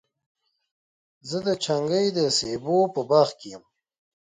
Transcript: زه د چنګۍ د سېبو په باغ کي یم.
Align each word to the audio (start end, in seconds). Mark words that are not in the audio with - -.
زه 1.29 1.37
د 1.47 1.49
چنګۍ 1.63 2.07
د 2.17 2.19
سېبو 2.37 2.77
په 2.93 3.01
باغ 3.09 3.29
کي 3.39 3.47
یم. 3.53 3.63